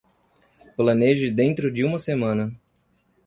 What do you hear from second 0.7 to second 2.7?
Planeje dentro de uma semana